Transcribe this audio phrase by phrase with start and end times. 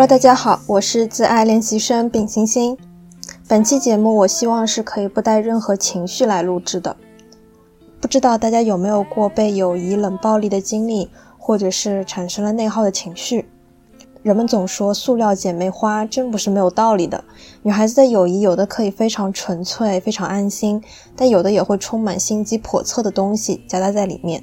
[0.00, 2.74] Hello，大家好，我是自爱练习生丙星星。
[3.46, 6.96] 本期节目我希望是可以不带任何情绪来录制的。
[8.00, 13.44] 不知道大家有没有过被友谊冷暴力的经历，或者是产生了内耗的情绪？
[14.22, 17.22] 人们总说塑料姐妹花，真不是没有道理的。
[17.62, 20.82] 女孩子的友谊有的可以非常纯粹、非常安心，
[21.14, 24.42] 但有的也会充满心机叵测的东西夹杂在里面，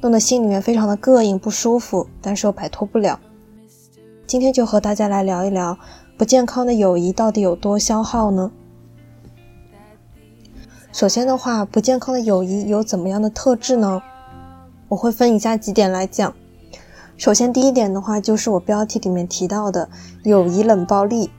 [0.00, 3.20] 弄得心里面非常的膈应、不舒服，但是又摆脱不了。
[4.26, 5.78] 今天就和大家来聊一聊，
[6.16, 8.50] 不健康的友谊到底有多消耗呢？
[10.92, 14.02] 首先的话，不健康的友谊有怎么样的特质呢？
[14.88, 16.34] 我会分以下几点来讲。
[17.18, 19.90] 首先，第一点的话，就是我标题里面提到的
[20.22, 21.30] 友谊冷暴力。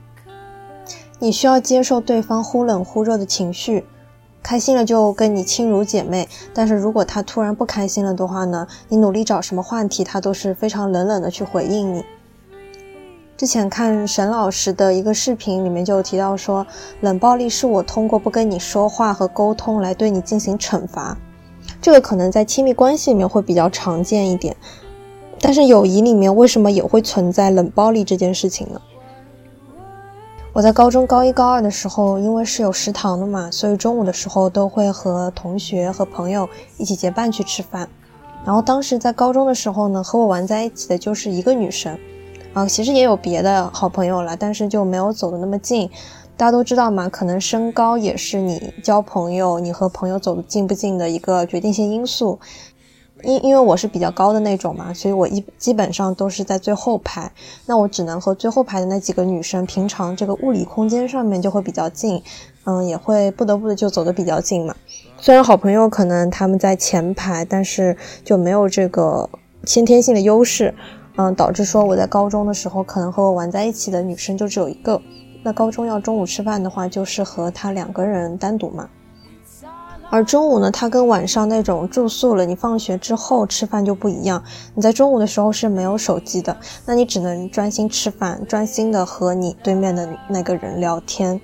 [1.18, 3.84] 你需要接受对方忽冷忽热的情绪，
[4.44, 12.04] 开心了就跟你亲如姐妹，但是如果他突然不开心了的话呢，你努力找什么话题，他都是非常冷冷的去回应你。
[13.36, 16.66] 之前看沈老师的一个视频，里面就提到说，
[17.02, 21.18] 冷暴力是我通过不跟你说话和沟通来对你进行惩罚。
[21.82, 24.56] 这个可能在亲密关系里面会比较常见一点，
[25.38, 28.80] 但是友谊里面为什么也会存在冷暴力这件事情呢？
[30.54, 37.86] 我在高中高一高二的时候，因为是有食堂的嘛，所以中午的时候都会和同学和朋友一起结伴去吃饭。
[38.46, 41.98] 然后当时在高中的时候呢，和我玩在一起的就是一个女生。
[42.56, 45.90] 啊，其实也有别的好朋友了，但是就没有走的那么近。
[46.38, 52.38] 大家都知道嘛，可能身高也是你交朋友、你和朋友走得近不近的一个决定性因素。
[53.22, 57.30] 因因为我是比较高的那种嘛，所以我一基本上都是在最后排。
[57.66, 62.22] 那我只能和最后排的那几个女生，平常这个物理空间上面就会比较近，
[62.64, 64.74] 嗯，也会不得不的就走得比较近嘛。
[65.18, 67.94] 虽然好朋友可能他们在前排，但是
[68.24, 69.28] 就没有这个
[69.66, 70.74] 先天性的优势。
[71.16, 75.00] 嗯，导致说我在高中的时候，可能和我玩在一起的女生就只有一个。
[75.42, 78.88] 那高中要中午吃饭的话，就是和她两个人单独嘛。
[80.08, 84.42] 而中午呢，它跟晚上那种住宿了，你放学之后吃饭就不一样。
[84.74, 91.40] 你在中午的时候是没有手机的，那你只能专心吃饭，专心的和你对面的那个人聊天。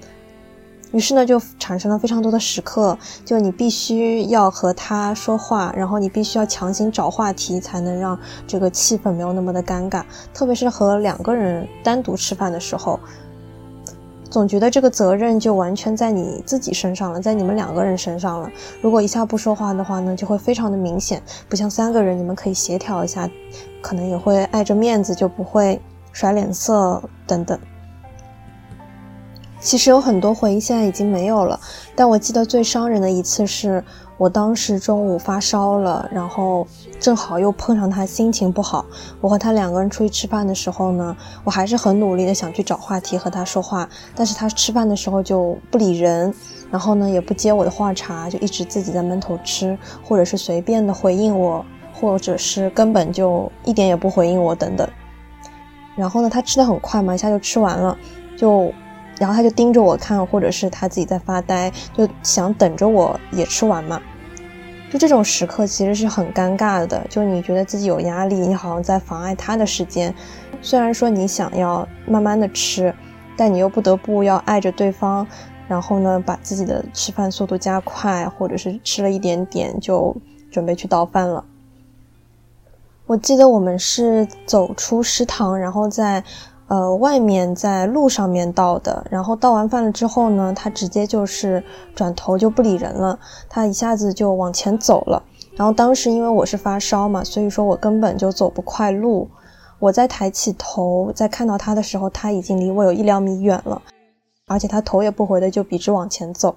[0.92, 10.04] 于是呢，就产生了非常多的时刻，就你必须要和他说话，然后你必须要强行找话题，才能让这个气氛没有那么的尴尬。
[10.34, 13.00] 特别是和两个人单独吃饭的时候，
[14.30, 18.50] 总觉得这个责任就完全在你自己身上了，在你们两个人身上了。
[18.82, 23.28] 如果一下不说话的话呢，就会非常的明显，不像三个人，你们可以协调一下，
[23.80, 25.80] 可能也会碍着面子，就不会
[26.12, 27.58] 甩脸色等等。
[29.62, 31.58] 其实有很多回忆现在已经没有了，
[31.94, 33.82] 但我记得最伤人的一次是
[34.18, 36.66] 我当时中午发烧了，然后
[36.98, 38.84] 正好又碰上他心情不好。
[39.20, 46.34] 我和他两个人出去吃饭的时候呢，我还是很努力的想去找话题和他说话，但是他吃饭的时候就不理人，
[46.68, 54.88] 然后呢也不接我的话茬，就一直自己在闷头吃，或者是随便的回应我，或者是根本就一点也不回应我等等。
[55.94, 57.96] 然后呢，他吃的很快嘛，一下就吃完了，
[58.36, 58.72] 就。
[59.22, 64.02] 然后他就盯着我看，或者是他自己在发呆，就想等着我也吃完嘛。
[64.90, 70.12] 就这种时刻其实是很尴尬的，就你觉得自己有压力，你好像在妨碍他的时间。
[70.60, 72.92] 虽然说你想要慢慢的吃，
[73.36, 75.24] 但你又不得不要碍着对方，
[75.68, 80.16] 然后呢把自己的吃饭速度加快，或者是吃了一点点就
[80.50, 81.44] 准备去倒饭了。
[83.06, 86.24] 我记得我们是走出食堂，然后在。
[86.68, 91.62] 呃，外面在路上面倒的，然后倒完饭了之后呢，他直接就是
[91.94, 93.18] 转头就不理人了，
[93.48, 95.22] 他一下子就往前走了。
[95.54, 99.28] 然后当时因为我是发烧嘛，所以说我根本就走不快路。
[99.78, 103.82] 我在抬起头在看到他的时候，他已经离我有一两米远了，
[104.46, 106.56] 而且他头也不回的就笔直往前走。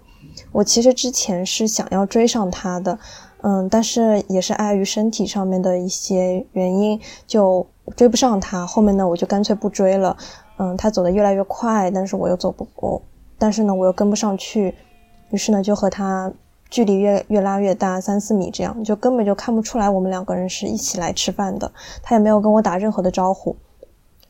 [0.54, 2.98] 我其实之前是想要追上他的，
[3.42, 7.68] 嗯，但是也是碍于身体上面的一些原因，就。
[7.96, 10.16] 追不上他，后面呢我就干脆不追了。
[10.58, 13.02] 嗯，他走得越来越快，但是我又走不过，
[13.38, 14.74] 但是呢我又跟不上去，
[15.30, 16.32] 于是呢就和他
[16.70, 21.70] 距离越越拉越大，三四米这样，就根本就看不出来我们两个人是一起来吃饭的。
[22.02, 23.56] 他也没有跟我打任何的招呼。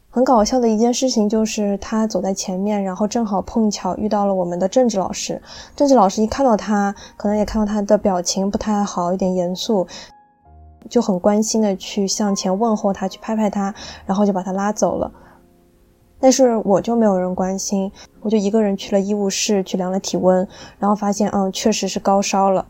[0.09, 5.41] 很搞笑的一件事情就是他走在前面，然后正好碰巧遇到了我们的政治老师。
[5.75, 9.85] 政治老师一看到他，可能也看到他的表情不太好，有点严肃。
[10.89, 13.73] 就很关心的去向前问候他，去拍拍他，
[14.05, 15.11] 然后就把他拉走了。
[16.19, 17.91] 但是我就没有人关心，
[18.21, 20.47] 我就一个人去了医务室去量了体温，
[20.79, 22.65] 然后发现，嗯，确实是高烧了。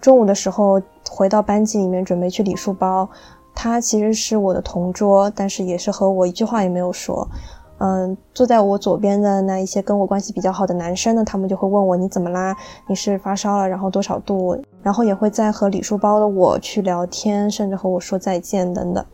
[0.00, 0.80] 中午的时候
[1.10, 3.08] 回到班级里面准备去理书包，
[3.54, 7.28] 他其实是我的同桌，但是也是和我一句话也没有说。
[7.78, 12.56] 嗯，坐在我左边的那一些跟我关系比较好的男生呢，他们就会问我你怎么啦？
[12.88, 13.68] 你是发烧了？
[13.68, 14.58] 然后多少度？
[14.82, 19.04] 然后也会在和李书包的我去聊天，甚至和我说再见等等。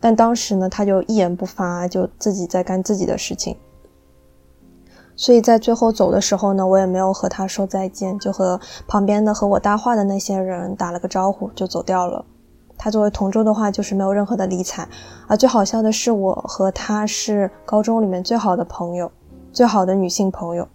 [0.00, 3.56] 但当时呢，他就一言不发，就自己在干自己的事情。
[5.14, 8.58] 所以在最后走的时候呢，我也没有和他说再见，就和
[8.88, 12.24] 旁边的和我搭话的那些人打了个招呼就走掉了。
[12.82, 14.88] 他作为同桌的话，就是没有任何的理睬。
[15.26, 19.12] 而最好笑的是，我和他是高中里面最好的朋友，
[19.52, 20.66] 最好的女性朋友。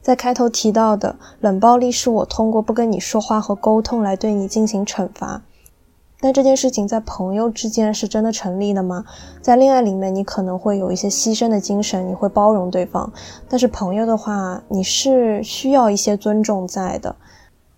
[0.00, 5.42] 在开头提到的冷暴力，是我通过不跟你说话和沟通来对你进行惩罚。
[6.20, 9.04] 但这件事情在朋友之间是真的成立的吗？
[9.42, 13.12] 在恋爱里面，你可能会有一些牺牲的精神，你会包容对方。
[13.48, 17.16] 但是朋友的话，你是需要一些尊重在的。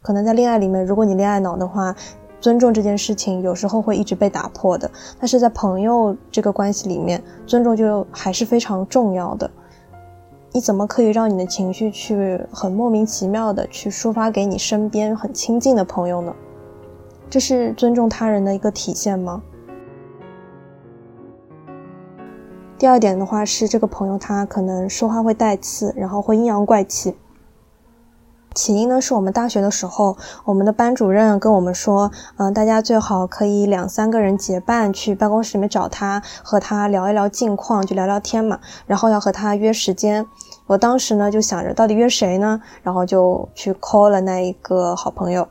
[0.02, 1.94] 可能在恋爱里面，如果你恋爱脑的话，
[2.40, 4.90] 尊重这件事情有时候会一直被打破的。
[5.20, 9.48] 但是在朋友这个关系里面，尊重就还是非常重要的。
[10.50, 16.34] 你怎么可以让你的情绪去很莫名其妙的去抒发给你身边很亲近的朋友呢？
[17.30, 19.40] 这是尊重他人的一个体现吗？
[22.76, 27.14] 第二点的话是，这个朋友他可能说话会带刺，然后会阴阳怪气。
[28.54, 38.58] 起因呢，是我们大学的时候，我们的班主任跟我们说，嗯，大家最好可以两三个人结伴去办公室里面找他，和他聊一聊近况，就聊聊天嘛。
[38.86, 40.26] 然后要和他约时间。
[40.66, 42.60] 我当时呢就想着，到底约谁呢？
[42.82, 45.46] 然后就去 call 了那一个好朋友。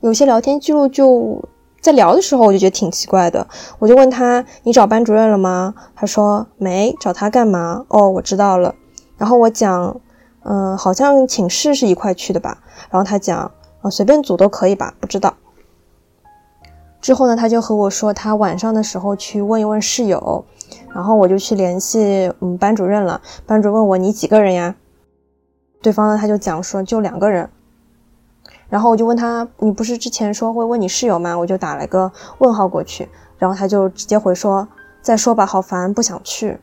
[0.00, 1.42] 有些聊天记录就
[1.80, 3.46] 在聊的时候，我就觉得挺奇怪的。
[3.78, 8.74] 我就问他：“你找班主任了吗？”他说：“没找他干嘛？”哦，我知道了。
[9.18, 10.00] 然后我讲
[10.42, 13.50] ：“嗯，好像寝室是一块去的吧？”然后他讲
[13.82, 15.34] ：“啊，随便组都可以吧，不知道。”
[17.00, 20.44] 之后呢，他就和我说他晚上的时候去问一问室友，
[20.94, 23.20] 然后我就去联系嗯班主任了。
[23.46, 24.74] 班主任问我：“你几个人呀？”
[25.82, 27.48] 对方呢，他就讲说：“就两个人。”
[28.68, 31.36] 然后我就问他，你不是之前说会问你室友吗？
[31.36, 33.08] 我就打了个问号过去，
[33.38, 34.68] 然后他就直接回说，
[35.02, 36.60] 再说吧，好烦，不想去。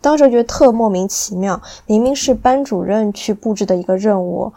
[0.00, 4.52] 当时觉得特莫名其妙，明明是班主任去布置的一个任务，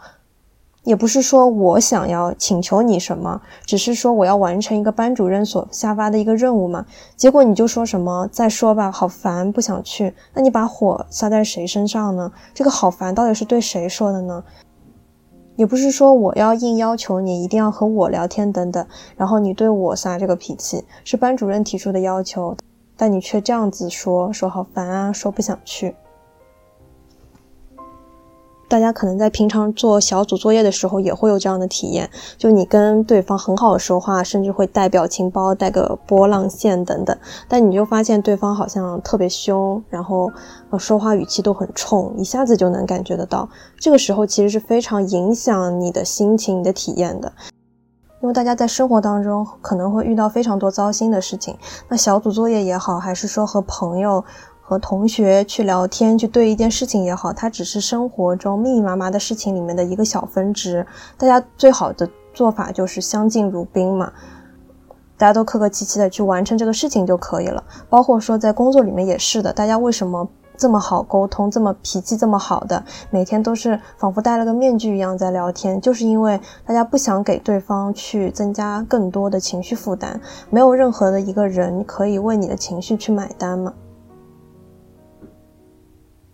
[0.84, 6.86] 也不是说我想要请求你什么，只是说我要完成一个班主任所下发的一个任务嘛。
[7.16, 10.14] 结果你就说什么再说吧，好烦，不想去。
[10.34, 12.30] 那你把火撒在谁身上呢？
[12.54, 14.42] 这个好烦到底是对谁说的呢？
[15.56, 22.56] 也不是说我要硬要求你一定要和我聊天等等，然后你对我撒这个脾气，是班主任提出的要求，
[23.00, 25.94] 但你却这样子说，说好烦啊，说不想去。
[28.68, 37.16] 大家可能在平常做小组作业的时候也会有这样的体验，就你跟对方很好说话，甚至会带表情包、带个波浪线等等，
[37.48, 40.30] 但你就发现对方好像特别凶，然后
[40.78, 43.48] 说话语气都很冲，一下子就能感觉得到。
[43.78, 47.32] 这个时候其实是非常影响你的心情、你的体验的，
[48.20, 51.56] 因为大家在生活当中可能会遇到非常多糟心的事情，
[51.88, 54.24] 那小组作业也好，还是说和朋友。
[54.62, 60.86] 和同学去聊天，去对一件事情也好，它只是生活中密密麻麻的事情里面的一个小分支。
[61.18, 64.12] 大家最好的做法就是相敬如宾嘛，
[65.18, 67.64] 大家都客客气气的去完成这个事情就可以了。
[67.88, 70.28] 包括说在工作里面也是的，大家为什么
[70.60, 80.20] 这么好沟通，这么脾气这么好的，每天都是仿佛戴了个面具一样在聊天，就是因为大家不想给对方去增加更多的情绪负担。
[80.50, 83.72] 没有任何的一个人可以为你的情绪去买单嘛。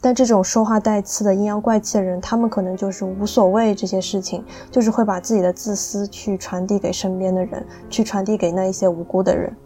[0.01, 9.57] 但这种说话带刺的阴阳怪气的人，他们可能就是无所谓这些事情，就是会把自己的自私去传递给身边的人，去传递给那一些无辜的人。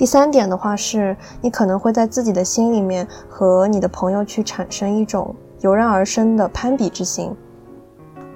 [0.00, 7.36] 第三点的话是，你可能会在自己的心里面和你的朋友去产生一种油然而生的攀比之心。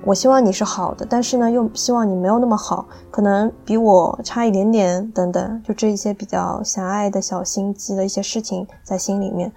[0.04, 9.50] 我希望你是好的，但是呢，又希望你没有那么好，可能比我差一点点，等等，就这一些比较狭隘的小心机的一些事情在心里面，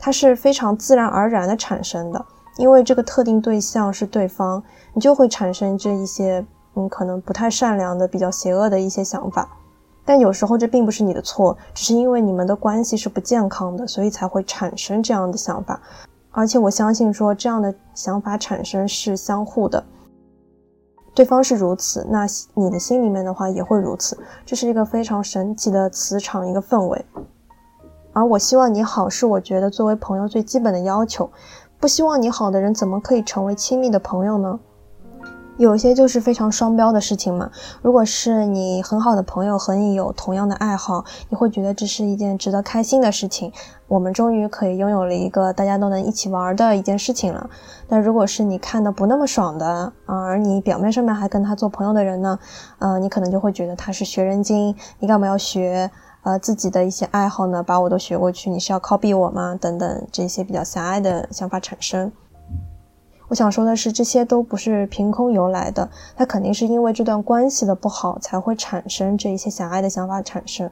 [0.00, 2.26] 它是非常自然而然的产生的，
[2.56, 4.60] 因为这个特定对象是对方，
[4.94, 9.48] 你就会产生这一些，嗯，可能不太善良的、比较邪恶的一些想法，
[10.04, 15.80] 但有时候这并不是你的错，只是因为你们的关系是不健康的，所以才会产生这样的想法。
[16.30, 19.84] 而且我相信，说这样的想法产生是相互的，
[21.14, 27.04] 对方是如此，那你的心里面的话也会如此，这是一个非常神奇的磁场，一个氛围。
[28.14, 31.30] 而我希望你好，是我觉得作为朋友最基本的要求，
[31.78, 34.58] 不希望你好的人怎么可以成为亲密的朋友呢？
[35.58, 37.50] 有些就是非常双标的事情嘛。
[37.82, 43.52] 如果是你很好的朋友和你有同样的爱好，你会觉得这是一件值得开心的事情。
[43.86, 47.48] 我们终于可以拥有了一个大家都能一起玩的一件事情了。
[47.86, 52.38] 但如果是你看的不那么爽的啊，而你表面上面还跟他做朋友的人呢，
[52.78, 55.90] 呃，你可能就会觉得他是学人精，你干嘛要学？
[56.24, 59.58] 呃，自己的一些爱好呢，把我都学过去，你是要 copy 我吗？
[59.60, 62.12] 等等，这些比较狭隘的想法产生。
[63.32, 70.70] 我想说的是，这些都不是凭空由来的，它肯定是因为这段关系的不好，才会产生这一些狭隘的想法产生。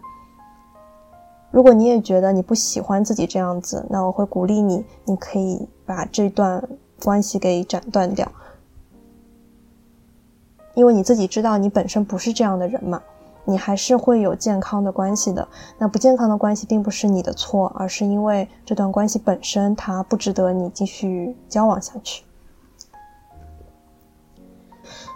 [1.50, 6.62] 如果你也觉得你不喜欢自己这样子，那我会鼓励你，你可以把这段
[7.02, 8.31] 关系给斩断掉，
[10.75, 13.00] 因为你自己知道你本身不是这样的人嘛，
[13.47, 15.49] 你还是会有健康的关系的。
[15.79, 22.23] 那不健康的关系并不是你的错，而是因为这段关系本身它不值得你继续交往下去。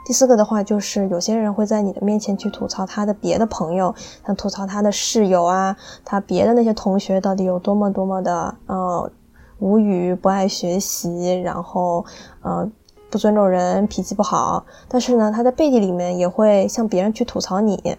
[0.04, 3.94] 第四个的话，就是有些人会在你的面前去吐槽他的别的朋友，
[4.26, 9.10] 像吐槽他的室友啊，他别的那些同学到底有多么多么的呃
[9.60, 12.04] 无语，不爱学习，然后
[12.42, 12.70] 呃
[13.08, 14.66] 不尊重人，脾气不好。
[14.88, 17.96] 但是呢，他在背地里面也会向别人去吐槽你。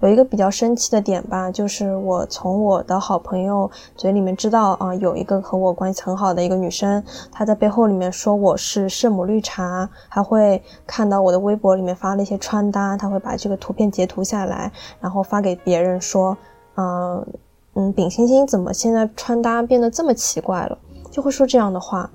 [0.00, 16.36] 有一个比较生气的点吧，就是我从我的好朋友嘴里面知道啊，有一个和我关系很好的一个女生，她在背后里面说我是圣母绿茶，还会看到我的微博里面发了一些穿搭，她会把这个图片截图下来，然后发给别人说，
[16.76, 17.26] 嗯
[17.74, 20.76] 嗯，丙星星怎么现在穿搭变得这么奇怪了，
[21.10, 22.10] 就会说这样的话。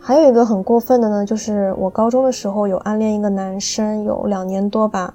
[0.00, 5.12] 还有一个很过分的呢，就是我高中的时候有暗恋一个男生，有两年多吧。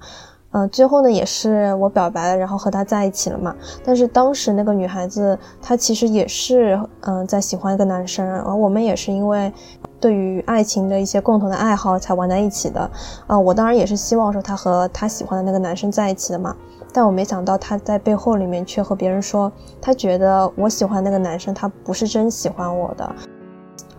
[0.53, 3.55] 嗯，最后呢也是我表白了，然后和他在一起了嘛。
[3.86, 9.51] 但是当时那个女孩子她其实也是嗯在喜欢一个男生，而我们也是因为
[10.00, 12.91] 对于爱情的一些共同的爱好才玩在一起的。
[13.27, 16.55] 啊，我当然也是希望说她和她喜欢的那个男生在一起的嘛。
[16.93, 23.10] 但我没想到她在背后里面却和别人说，她觉得我喜欢那个男生他不是真喜欢我的，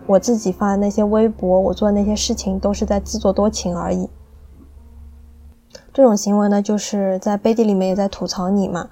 [0.05, 4.07] 我自己发的那些微博，我做的那些事情都是在自作多情而已。
[5.93, 8.89] 这种行为呢，就是在背地里面也在吐槽你嘛。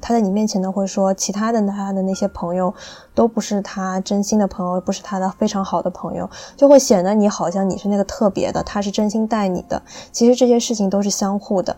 [0.00, 2.74] 他在你面前呢会说，其他的他的那些朋友
[3.14, 9.80] 都不是他真心的朋友，不是他的非常好的朋友，就会显得你好像你是那个特别的，他是真心待你的。
[10.12, 11.74] 其实这些事情都是相互的。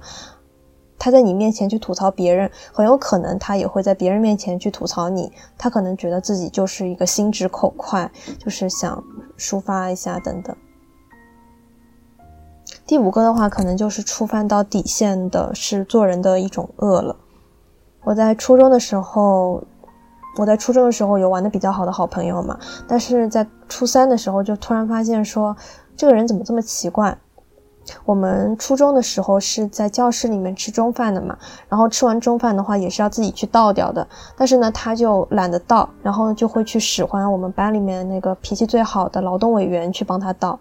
[0.99, 5.31] 他在你面前去吐槽别人，很有可能他也会在别人面前去吐槽你。
[5.57, 9.05] 他可能觉得自己就是一个心直口快，就是想
[9.39, 10.57] 抒发一下等等。
[12.87, 17.17] 第五个的话，可能就是触犯到底线的，是做人的一种恶了。
[18.05, 19.61] 我在初中的时候，
[20.39, 25.57] 我在初中的时候有玩的比较好的好朋友嘛，但是在初三的时候就突然发现说，
[25.97, 27.19] 这个人怎么这么奇怪？
[28.05, 31.37] 我们初中的时候是在教室里面吃中饭的嘛，
[31.69, 40.59] 然后吃完中饭的话也是要自己去倒掉的，但是呢他就懒得倒，然后就会去使唤我们班里面那个脾气最好的劳动委员去帮他倒。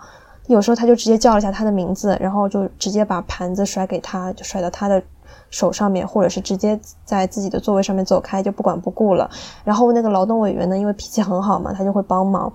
[0.48, 5.02] 有时候他就直接叫了一下他的名字，然后就直接把盘子甩给他，就甩到他的
[5.50, 9.28] 手上面，或者是直接在自己的座位上面走开，就不管不顾了。
[9.64, 12.54] 然后那个劳动委员呢，因为脾气很好嘛，他就会帮忙。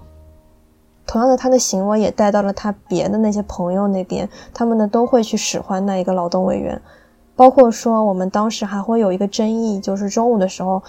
[1.04, 6.80] 同样的，他的行为也带到了他别的那些朋友那边，他们呢都会去使唤那一个劳动委员。
[7.34, 10.80] 包括说我们当时还会有一个争议，就是中午的时候，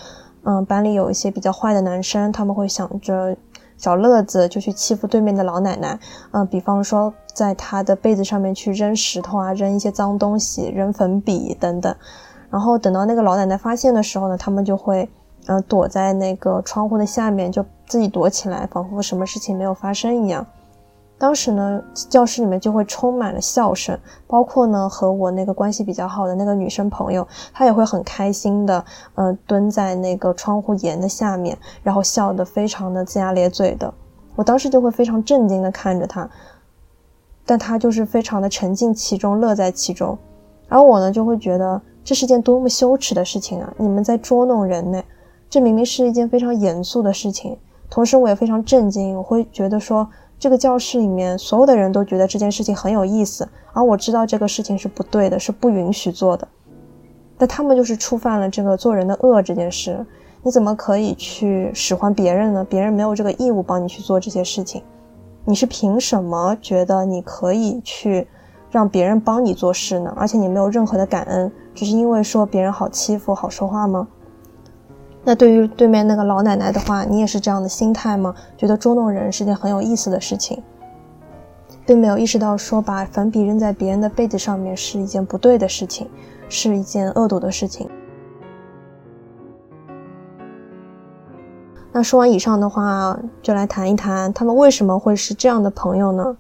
[0.43, 3.35] 嗯，班里有一些比较坏的男生，他们会想着。
[3.81, 11.93] 小乐子就去欺负对面的老奶奶，嗯，比方说在她的被子上面去扔石头啊，扔一些脏东西，扔粉笔等等。
[12.51, 15.09] 然后等到那个老奶奶发现的时候呢，他们就会，
[15.47, 20.45] 嗯，躲在那个窗户的下面，就自己躲起来，仿佛什么事情没有发生一样。
[21.21, 33.93] 当时呢，教室里面就会充满了笑声，包括呢和我那个关系比较好的那个女生朋友，她也会很开心的，呃，蹲在那个窗户沿的下面，然后笑得非常的龇牙咧嘴的。
[34.35, 36.27] 我当时就会非常震惊的看着她，
[37.45, 40.17] 但她就是非常的沉浸其中，乐在其中。
[40.69, 43.71] 而我呢，就会觉得这是件多么羞耻的事情啊！
[43.77, 44.99] 你们在捉弄人呢，
[45.47, 47.55] 这明明是一件非常严肃的事情。
[47.91, 50.09] 同时，我也非常震惊，我会觉得说。
[50.41, 56.47] 这个教室里面所有的人都觉得这件事情很有意思，而我知道这个事情是不对的，是不允许做的。
[57.37, 60.03] 但他们就是触犯了这个做人的恶这件事。
[60.41, 62.65] 你怎么可以去使唤别人呢？
[62.67, 64.81] 别人没有这个义务帮你去做这些事情。
[65.45, 68.27] 你是凭什么觉得你可以去
[68.71, 70.11] 让别人帮你做事呢？
[70.17, 74.07] 而且你没有任何的感恩，只是因为说别人好欺负、好说话吗？
[75.23, 78.33] 那对于对面那个老奶奶的话，你也是这样的心态吗？
[78.57, 80.63] 觉得捉弄人是件很有意思的事情，
[81.85, 86.09] 并没有意识到说把粉笔扔在别人的被子上面是一件不对的事情，
[86.49, 87.87] 是一件恶毒的事情。
[91.93, 96.37] 那说完以上的话，就来谈一谈他们为什么会是这样的朋友呢？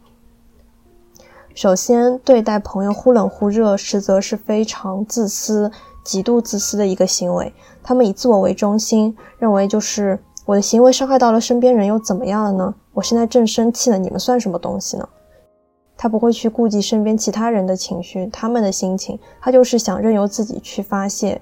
[1.53, 5.69] 首先，对待朋友忽冷忽热，实则是非常自私、
[6.03, 7.53] 极度自私的一个行为。
[7.83, 12.73] 他们以自我为中心，认为就是我的行为伤害到了身边人，又怎么样了呢？
[12.93, 15.07] 我现在正生气呢，你们算什么东西呢？
[15.97, 21.39] 他不会去顾及身边其他人的情绪，他们的心情，他就是想任由自己去发泄。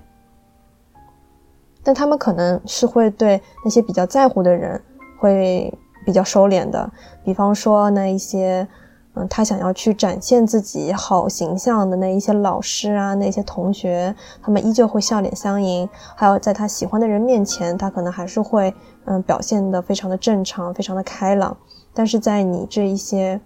[1.82, 4.80] 但他们可能是会对那些比较在乎的人
[5.18, 5.74] 会
[6.06, 6.92] 比较收敛的，
[7.24, 8.68] 比方说那一些，
[9.16, 15.90] 嗯，他想要去展现自己好形象的那一些老师啊，那些同学，他们依旧会笑脸相迎。
[16.16, 18.74] 还有在他喜欢的人面前，他可能还是会，
[19.06, 21.58] 嗯，表现的非常的正常，非常的开朗。
[21.94, 23.42] 但是在你这一些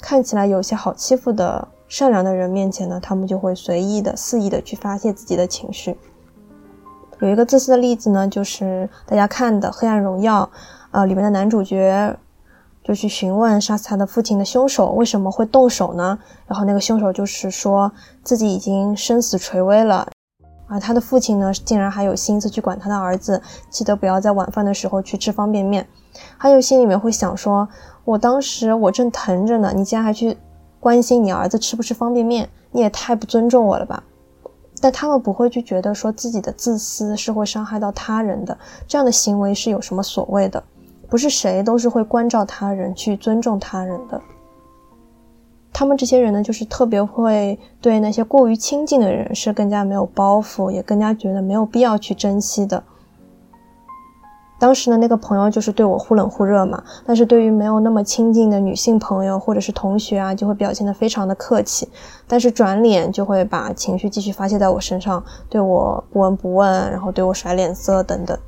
[0.00, 5.96] 看起来有些好欺负的善良的人面前呢，他们就会随意的、肆意的去发泄自己的情绪。
[7.20, 10.44] 有一个自私的例子呢，就是大家看的《黑暗荣耀》，
[10.90, 12.16] 呃，里面的男主角
[12.82, 16.18] 就去询问杀死他的父亲的凶手为什么会动手呢？
[16.46, 17.92] 然后那个凶手就是说
[18.24, 20.08] 自己已经生死垂危了，
[20.66, 25.86] 而他的父亲呢，竟然还有心思去管他的儿子，记得不要在晚饭的时候去吃方便面。
[26.36, 27.68] 还有心里面会想说，
[28.04, 30.36] 我当时我正疼着呢，你竟然还去
[30.80, 34.02] 关心你儿子吃不吃方便面，你也太不尊重我了吧。
[34.80, 38.56] 但他们不会去觉得说自己的自私是会伤害到他人的，
[38.88, 40.62] 这样的行为是有什么所谓的？
[41.10, 44.20] 不是谁都是会关照他人、去尊重他人的。
[45.72, 52.82] 他们这些人呢，就是特别会对那些过于亲近的人是更加没有包袱，也更加觉得没有必要去珍惜的。
[54.58, 61.88] 当时的那个朋友就是对我忽冷忽热嘛，但是对于没有那么亲近的女性朋友或者是同学啊，就会表现得非常的客气，
[62.28, 68.38] 但是转脸就会把情绪继续发泄在我身上，对我不闻不问，然后对我甩脸色等等。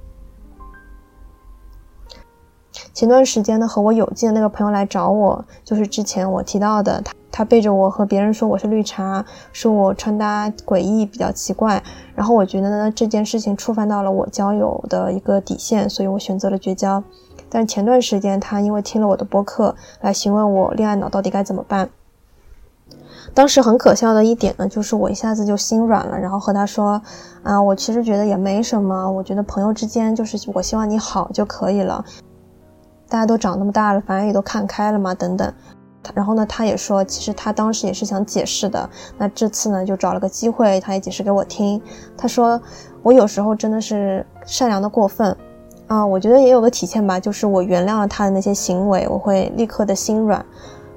[2.94, 7.12] 前段时间呢，和我有劲的那个朋友来找我，就是之前我提到的他。
[7.34, 9.24] 他背着我和别人说我是绿茶，
[9.54, 11.82] 说我穿搭诡异比较奇怪，
[12.14, 17.02] 然后我觉得呢这件事情触犯到了我交友的一个底线，所以我选择了绝交。
[17.48, 21.88] 但前段时间他因为听了我的播客来询问我恋爱脑到底该怎么办，
[23.32, 27.00] 当时很可笑的一点呢，就是我一下子就心软了，然后和他说
[27.42, 32.04] 啊，我其实觉得也没什么，我觉得朋友之间就是我希望你好就可以了，
[33.12, 35.52] 大家都长那么大了，反正也都看开了嘛，等等。
[36.14, 38.88] 然后呢，他也说，其实他当时也是想解释的。
[39.18, 41.78] 那这次呢，就找了个机会，他也解释给我听。
[42.16, 42.58] 他说，
[43.02, 45.36] 我有时候真的是善良的过分
[45.88, 46.06] 啊。
[46.06, 50.42] 我觉得也有个体现吧，就是我原谅了他的那些行为，我会立刻的心软，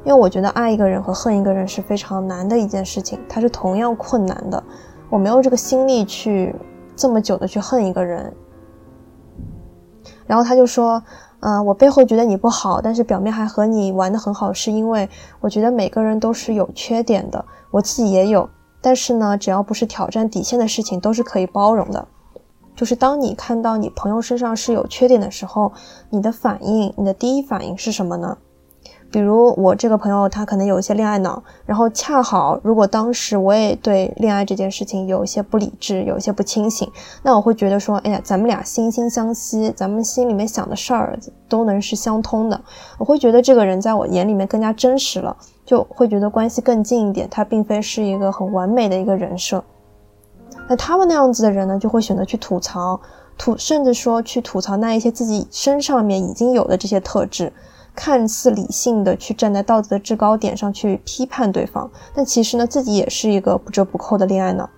[0.06, 4.64] 因为我觉得爱一个人和恨一个人是非常难的一件事情，它是同样困难的。
[5.10, 6.56] 我没有这个心力去
[6.96, 8.34] 这么久的去恨一个人。
[10.26, 11.04] 然后他就说。
[11.46, 15.08] 嗯，我背后觉得你不好，但是表面还和你玩的很好，是因为
[15.40, 18.50] 我觉得每个人都是有缺点的，我自己也有。
[18.82, 22.08] 但是呢，只要不是挑战底线的事情，都是可以包容的。
[22.76, 25.72] 就是当你看到你朋友身上是有缺点的时候，
[26.10, 28.36] 你的反应，你的第一反应是什么呢？
[29.16, 36.92] 比如我这个朋友，他可能有一些恋爱脑，然后恰好如果当时我也对恋爱这件事情有一些不理智，有一些不清醒，
[37.24, 42.60] 那我会觉得说，哎呀，咱们俩惺惺相惜，咱们心里面想的事儿都能是相通的，
[42.98, 49.64] 我会觉得这个人在我眼里面更加真实了，就会觉得关系更近一点，他并非是一个很完美的一个人设。
[50.68, 53.00] 那他们那样子的人呢，就会选择去吐槽，
[53.38, 57.54] 吐，甚至说去吐槽那一些自己身上面已经有的这些特质。
[57.96, 64.70] 看似理性的去站在道德的制高点上去批判对方，但其实呢，自己也是一个不折不扣的恋爱脑。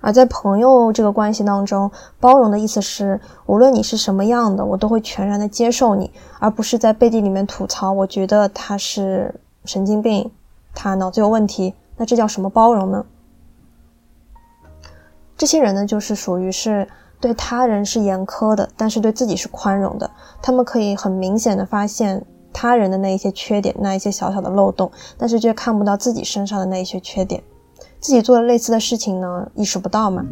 [0.00, 6.10] 而在朋友这个关系当中，包容的意思是，无论你是什么样的，我都会全然的接受你，
[6.40, 7.92] 而不是在背地里面吐槽。
[7.92, 9.32] 我觉得他是
[9.64, 10.30] 神经病，
[10.74, 13.04] 他脑子有问题，那这叫什么包容呢？
[15.36, 16.88] 这些人呢，就是属于是。
[17.22, 20.10] 对他人是严苛的，但是对自己是宽容的。
[20.42, 27.40] 他们可以很明显的发现他人的那一些缺点，那一些小小的漏洞，但是却看不到自己身上的那一些缺点。
[28.00, 30.26] 自己做了类似的事情呢，意识不到嘛？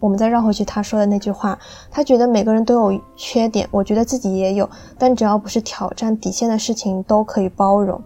[0.00, 1.58] 我们再绕回去他说的那句话，
[1.90, 8.00] 他觉得每个人都有缺点，我觉得自己也有，但只要不是挑战底线的事情，都可以包容。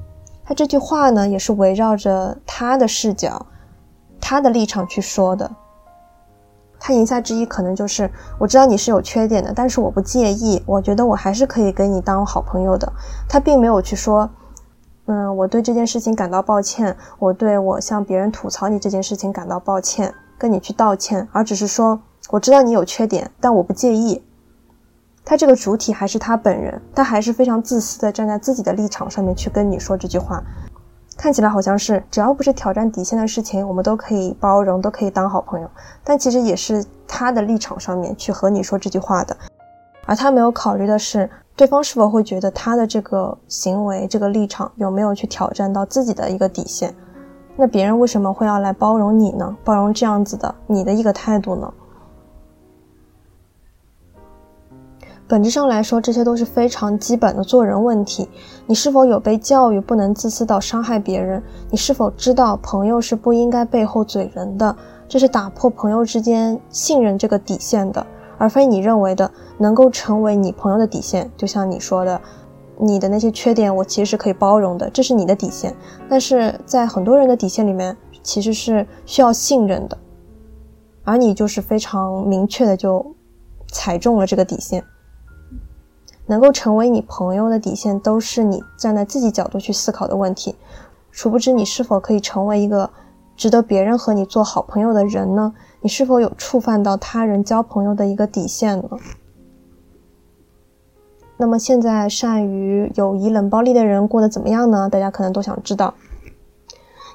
[0.44, 3.46] 他这句话呢，也是围绕着他的视角、
[4.20, 5.48] 他的立场去说的。
[6.82, 12.90] 他言下之意可能就是我知道你是有缺点的，但是我不介意，我觉得我还是可以跟你当好朋友的。
[13.28, 14.28] 他并没有去说，
[15.04, 24.24] 嗯，我对这件事情感到抱歉，我对我向别人吐槽你这件事情感到抱歉，跟你去道歉，而只是说我知道你有缺点，但我不介意。
[25.22, 30.42] 他这个主体还是他本人，他还是非常自私的站在自己的立场上面去跟你说这句话。
[31.20, 35.68] 看起来好像是只要不是挑战底线的事情，我们都可以包容，都可以当好朋友。
[36.02, 39.36] 但其实也是他的立场上面去和你说这句话的，
[40.06, 46.94] 而他没有考虑的是对方是否会觉得他的这个行为、这个立场有没有去挑战到自己的一个底线。
[47.54, 49.54] 那别人为什么会要来包容你呢？
[49.62, 51.70] 包容这样子的你的一个态度呢？
[55.30, 58.28] 本质上来说，这些都是非常基本的做人问题。
[58.66, 61.40] 你是否有被教育不能自私到伤害别人？
[61.70, 64.74] 你是否知道朋友是不应该背后嘴人的？
[65.06, 68.04] 这是打破朋友之间信任这个底线的，
[68.38, 71.30] 而非你认为的能够成为你朋友的底线。
[71.36, 72.20] 就像你说的，
[72.76, 75.72] 你的那些缺点，我其实是可以包容的，这是你的底线。
[76.08, 79.96] 但是在很多人的底线里面，其实是需要信任的，
[81.04, 83.14] 而你就是非常明确的就
[83.68, 84.82] 踩中了这个底线。
[86.30, 90.54] 能够成为你朋友的底线，都是你站在自己角度去思考的问题。
[91.10, 92.88] 殊不知，你是否可以成为一个
[93.36, 95.52] 值得别人和你做好朋友的人呢？
[95.80, 98.88] 你是否有触犯到他人交朋友的一个底线呢？
[101.36, 104.88] 那么，现在善于友谊冷暴力的人过得怎么样呢？
[104.88, 105.92] 大家可能都想知道。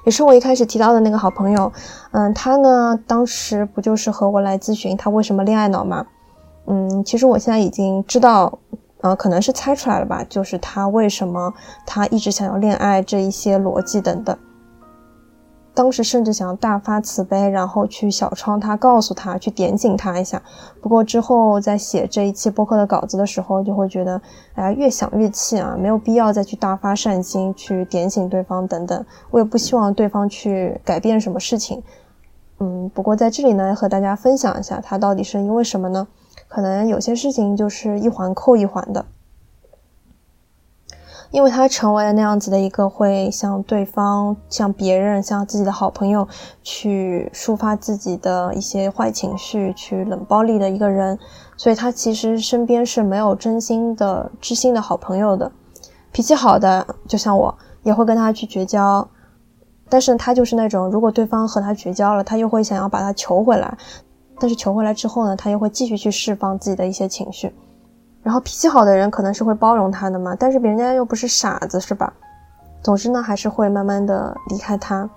[0.04, 1.72] 也是我一开始提到的那个好朋友，
[2.10, 6.06] 嗯，他呢，当时不就是和我来咨询他为什么恋爱脑吗？
[6.66, 8.58] 嗯，其实我现在已经知道。
[9.06, 11.54] 呃，可能是猜出来了吧，就是他为什么
[11.86, 14.36] 他一直想要恋爱这一些逻辑等等。
[15.72, 20.42] 当时甚至想要大发慈悲，然后去小窗他，告诉他，去点醒他一下。
[20.80, 24.20] 不过之后在写这一期播客的稿子的时候，就会觉得，
[24.54, 29.04] 哎呀，越想越气啊，没有必要再去大发善心去点醒对方等等。
[29.30, 31.80] 我也不希望对方去改变什么事情。
[32.58, 36.08] 嗯，不过在这里呢，和大家分享一下，他到底是因为什么呢？
[36.56, 39.04] 可能有些事情就是一环扣一环的，
[41.30, 46.26] 因为他成为了那样子的一个会向对方、向别人、向自己的好朋友
[46.62, 51.18] 去抒发自己的一些坏情绪、去冷暴力的一个人，
[51.58, 55.52] 所以他其实身边是没有真心的、知心的好朋友的。
[56.10, 59.06] 脾气好的，就像我，也会跟他去绝交，
[59.90, 63.76] 但是他就是那种，如果对方和他绝交了，他又会想要把他求回来。
[64.38, 67.54] 但是求回来之后呢，他又会继续去释放自己的一些情绪，
[68.22, 72.12] 然后脾气好的人可能是会包容他的嘛，但是别人家又不是傻子，是吧？
[72.82, 75.08] 总之呢，还是会慢慢的离开他。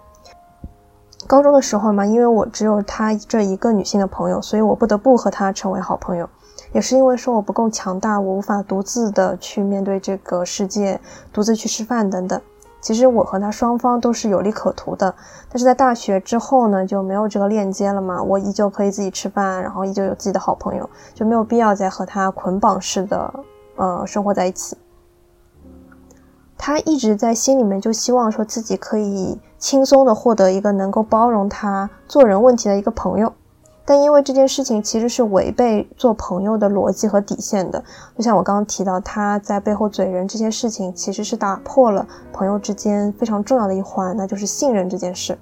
[1.28, 6.28] 高中的时候嘛，因为我只有他这一个女性的朋友，所以我不得不和他成为好朋友，
[6.72, 11.00] 也是因为说我不够强大，我无法独自的去面对这个世界，
[11.32, 12.42] 独自去吃饭等等。
[12.82, 15.14] 其实我和他双方都是有利可图的，
[15.50, 18.24] 但是在大学之后呢，就没有这个链接了嘛。
[18.24, 23.34] 我依旧可以自己吃饭，然后依旧有自己的好朋友，就没有必要再和他捆绑式的
[23.76, 24.78] 呃生活在一起。
[26.58, 33.34] 他一直在心里面就希望说自己可以轻松的获得一个能够包容他做人问题的一个朋友。
[33.90, 37.84] 但因为这件事情其实是违背做朋友的逻辑和底线的，
[38.16, 45.36] 就像我刚刚提到他在背后嘴人这件事情，其实是打破了朋友之间非常重要的一环，那就是信任这件事。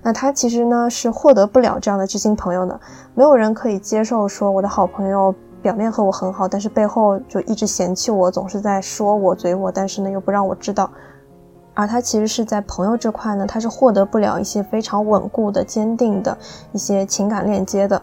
[0.00, 2.80] 那他其实呢是获得不了这样的知心朋友的，
[3.16, 10.88] 没有人可以接受说我的好朋友表面和我很好，但是背后就一直嫌弃我，总是在说我嘴我，但是呢又不让我知道。
[11.76, 16.36] 而他其实是在朋友这块呢，他是获得不了一些非常稳固的、坚定的
[16.72, 18.00] 一些情感链接的。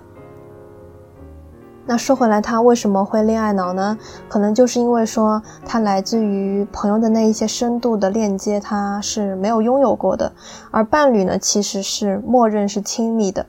[1.86, 3.98] 那说回来，他为什么会恋爱脑呢？
[4.30, 10.32] 可能就是因为说他来自于朋友的那一些深度的链接，他是没有拥有过的。
[10.70, 13.48] 而伴侣呢，其实是默认是亲密的，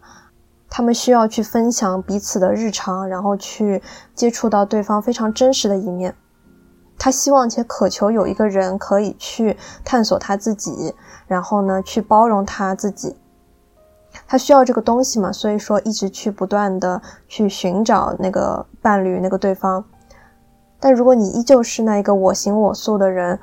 [0.69, 3.83] 他们需要去分享彼此的日常，然后去
[4.15, 6.17] 接触到对方非常真实的一面。
[6.99, 10.95] 他希望且渴求有一个人可以去探索他自己，
[11.27, 13.17] 然后呢，去包容他自己。
[14.27, 19.85] 他需要这个东西嘛，所以说一直去不断的去寻找那个伴侣，那个对方。
[20.79, 23.39] 但如果你依旧是那一个我行我素的人，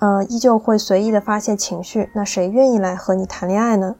[0.00, 3.96] 呃，依旧会随意的发泄情绪，那谁愿意来和你谈恋爱呢？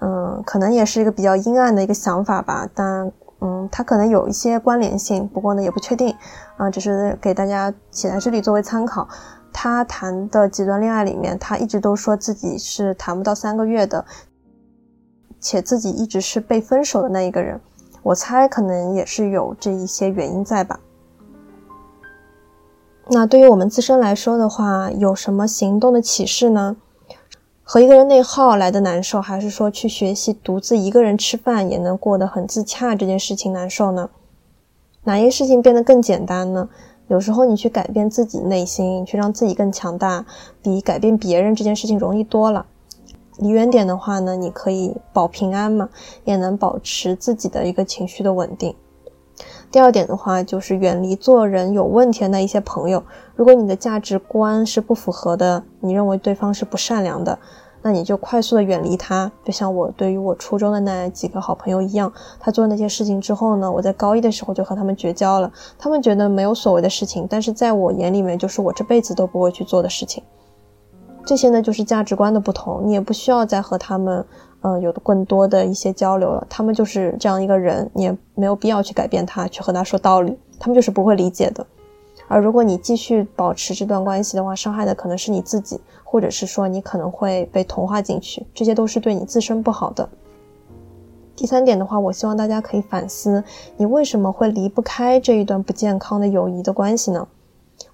[0.00, 3.12] 嗯，可能也是一个比较阴暗的一个想法吧，但。
[3.44, 6.14] 嗯，它可能有一些关联性，不过呢也不确定，
[6.56, 9.08] 啊，只是给大家写在这里作为参考。
[9.52, 14.04] 他谈的几段恋爱里面，他一直都说自己是谈不到三个月的，
[15.40, 17.60] 且自己一直是被分手的那一个人，
[18.02, 20.78] 我猜可能也是有这一些原因在吧。
[23.08, 26.76] 那对于我们自身来说的话，有什么行动的启示呢？
[27.72, 34.10] 和一个人内耗来的难受，还是说去学习独自一个人吃饭也能过得很自洽这件事情难受呢？
[35.04, 36.68] 哪一个事情变得更简单呢？
[37.08, 40.26] 有时候你去改变自己内心，去让自己更强大，
[40.62, 42.66] 比改变别人这件事情容易多了。
[43.38, 45.88] 离远点的话呢，你可以保平安嘛，
[46.26, 48.74] 也能保持自己的一个情绪的稳定。
[49.72, 53.02] 第二点的话，就是远离做人有问题的那一些朋友。
[53.34, 57.38] 如果你的价值观是不符合的，你认为对方是不善良的，
[57.80, 59.32] 那你就快速的远离他。
[59.42, 65.50] 就像我对于我初中的那几个好朋友一样，他做那些事情之后呢，我在高一的时候就和他们绝交了。
[65.78, 70.22] 他们觉得没有所谓的事情，但是在我眼里面，就是我这辈子都不会去做的事情。
[71.24, 74.22] 这些呢，就是价值观的不同，你也不需要再和他们，
[74.64, 76.46] 嗯，有更多的一些交流了。
[76.48, 81.66] 他们就是这样一个人，你也没有必要去改变他，去和他说道理，他们就是不会理解的。
[82.28, 90.08] 而如果你继续保持这段关系的话，伤害的可能是你自己，或者是说你可能会被同化进去，这些都是对你自身不好的。
[91.34, 93.42] 第三点的话，我希望大家可以反思，
[93.76, 97.26] 你为什么会离不开这一段不健康的友谊的关系呢？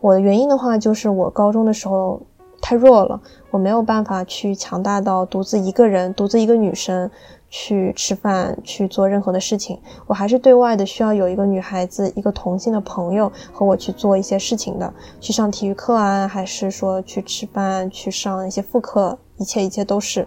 [0.00, 2.20] 我的原因的话，就是我高中的时候。
[2.60, 7.10] 太弱了，我没有办法去强大到独自一个人、独自一个女生
[7.48, 9.78] 去吃饭、去做任何的事情。
[10.06, 20.26] 我还是对外的，需要有一个女孩子、一个同性的朋友和我去做一些事情的，去上体育课啊，还是说去吃饭、去上一些副课，一切一切都是。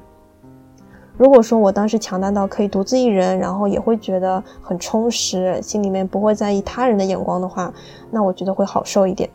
[1.17, 7.71] 如果说我当时强大到可以独自一人，然后也会觉得很充实，心里面不会在意他人的眼光的话，
[8.09, 9.29] 那我觉得会好受一点。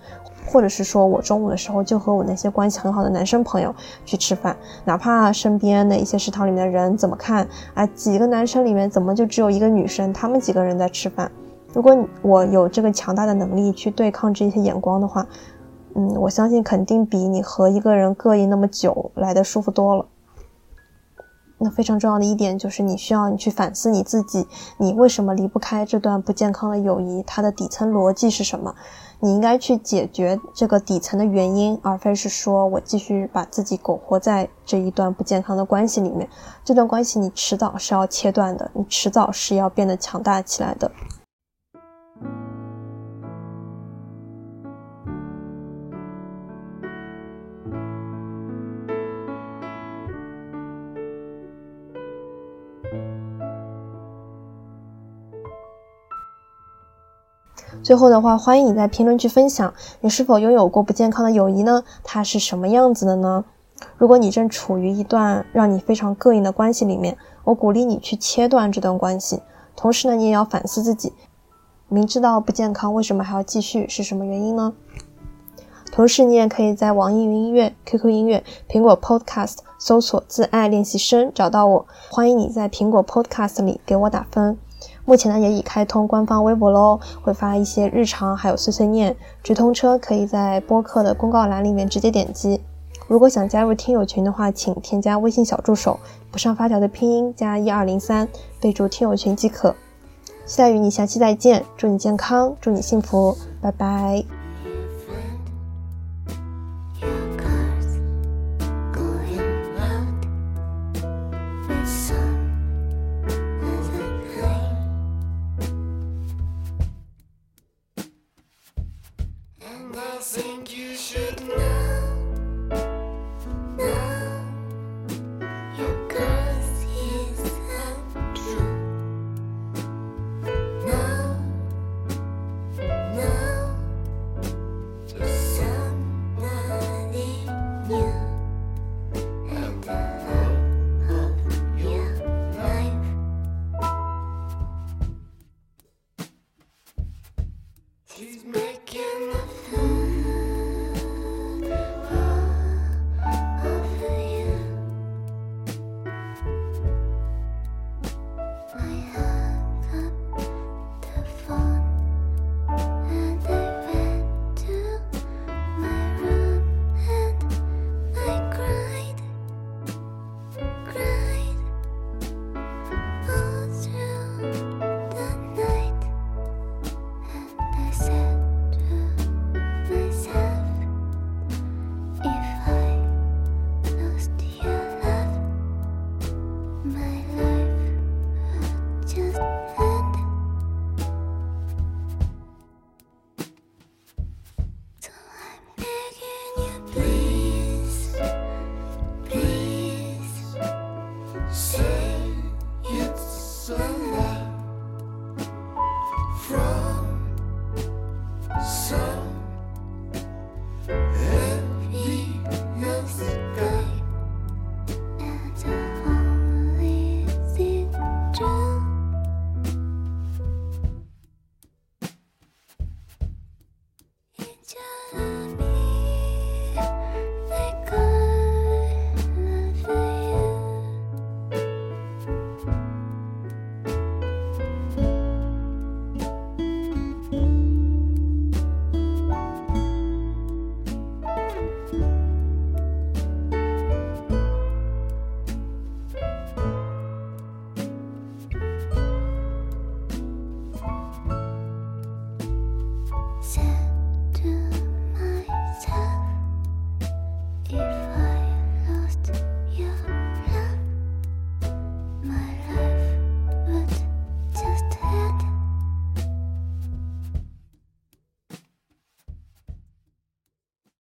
[0.46, 10.12] 或者是说我中午的时候就和我那些关系很好的男生朋友去吃饭，哪怕身边的一些食堂里面的人怎么看啊，几个男生里面怎么就只有一个女生？
[10.12, 11.30] 他们几个人在吃饭。
[11.72, 15.26] 如果我有这个强大的能力去对抗这些眼光的话，
[15.94, 20.06] 嗯，我相信肯定比你和一个人膈应那么久来的舒服多了。
[21.58, 27.22] 那非常重要的一点就是，你需要你去反思你自己，你为什么离不开这段不健康的友谊？
[27.26, 28.74] 它的底层逻辑是什么？
[29.20, 36.28] 你应该去解决这个底层的原因，而非是说我继续把自己苟活在这一段不健康的关系里面。
[36.64, 40.90] 这段关系你迟早是要切断的，你迟早是要变得强大起来的。
[57.86, 61.84] 最后的话，欢迎你在评论区分享，你是否拥有过不健康的友谊呢？
[62.02, 63.44] 它是什么样子的呢？
[63.96, 69.40] 如果你正处于一段让你非常膈应的关系里面，我鼓励你去切断这段关系。
[69.76, 71.12] 同时呢，你也要反思自己，
[71.86, 73.88] 明知道不健康，为什么还要继续？
[73.88, 74.72] 是什么原因呢？
[75.92, 81.86] 同时，你也可以在网易云音乐、QQ 音乐、苹果 Podcast 搜索“自爱练习生”找到我。
[82.10, 84.58] 欢迎你在苹果 Podcast 里给我打分。
[85.06, 89.16] 目前呢也已开通官方微博喽，会发一些日常还有碎碎念。
[89.42, 92.60] 直通车可以在播客的公告栏里面直接点击。
[93.08, 95.98] 如果想加入听友群的话，请添加微信小助手
[96.30, 98.28] 不上发条的拼音加一二零三，
[98.60, 99.74] 备注听友群即可。
[100.44, 104.35] 期待与你下期再见，祝你健康，祝你幸福，拜拜。